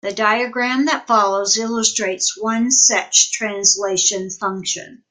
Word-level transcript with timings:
The 0.03 0.11
diagram 0.11 0.85
that 0.85 1.05
follows 1.05 1.59
illustrates 1.59 2.35
one 2.35 2.71
such 2.71 3.31
translation 3.31 4.31
function. 4.31 4.99